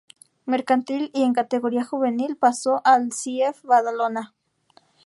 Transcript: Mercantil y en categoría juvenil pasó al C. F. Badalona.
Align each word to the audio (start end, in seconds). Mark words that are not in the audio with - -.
Mercantil 0.47 1.11
y 1.13 1.21
en 1.21 1.33
categoría 1.33 1.83
juvenil 1.85 2.35
pasó 2.35 2.81
al 2.85 3.11
C. 3.11 3.43
F. 3.45 3.67
Badalona. 3.67 4.33